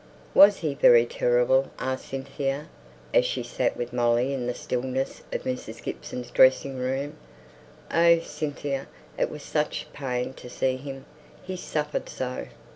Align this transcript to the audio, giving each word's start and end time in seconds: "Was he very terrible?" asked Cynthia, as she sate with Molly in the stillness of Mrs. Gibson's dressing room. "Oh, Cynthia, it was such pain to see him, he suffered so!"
"Was 0.33 0.57
he 0.61 0.73
very 0.73 1.05
terrible?" 1.05 1.69
asked 1.77 2.07
Cynthia, 2.07 2.69
as 3.13 3.23
she 3.23 3.43
sate 3.43 3.77
with 3.77 3.93
Molly 3.93 4.33
in 4.33 4.47
the 4.47 4.55
stillness 4.55 5.21
of 5.31 5.43
Mrs. 5.43 5.79
Gibson's 5.83 6.31
dressing 6.31 6.79
room. 6.79 7.17
"Oh, 7.93 8.17
Cynthia, 8.21 8.87
it 9.19 9.29
was 9.29 9.43
such 9.43 9.93
pain 9.93 10.33
to 10.33 10.49
see 10.49 10.77
him, 10.77 11.05
he 11.43 11.55
suffered 11.55 12.09
so!" 12.09 12.47